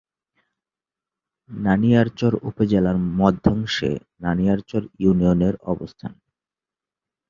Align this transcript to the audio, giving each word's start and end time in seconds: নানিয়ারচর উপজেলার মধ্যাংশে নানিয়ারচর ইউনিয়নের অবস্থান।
নানিয়ারচর 1.49 2.33
উপজেলার 2.43 2.97
মধ্যাংশে 3.19 3.91
নানিয়ারচর 4.19 4.81
ইউনিয়নের 4.99 5.55
অবস্থান। 5.63 6.11